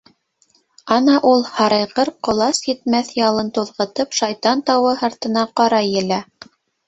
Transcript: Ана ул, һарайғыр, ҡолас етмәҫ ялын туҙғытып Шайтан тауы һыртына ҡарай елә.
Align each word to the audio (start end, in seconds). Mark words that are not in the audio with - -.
Ана 0.93 1.17
ул, 1.31 1.43
һарайғыр, 1.57 2.11
ҡолас 2.27 2.61
етмәҫ 2.69 3.11
ялын 3.19 3.53
туҙғытып 3.57 4.17
Шайтан 4.21 4.65
тауы 4.71 4.95
һыртына 5.03 5.47
ҡарай 5.61 5.93
елә. 6.01 6.19